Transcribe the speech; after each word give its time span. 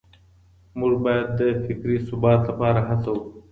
موږ 0.79 0.93
بايد 1.03 1.27
د 1.39 1.41
فکري 1.65 1.97
ثبات 2.07 2.41
لپاره 2.49 2.79
هڅه 2.87 3.09
وکړو. 3.13 3.39